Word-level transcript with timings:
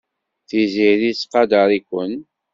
Tiziri 0.47 1.09
tettqadar-iken. 1.13 2.13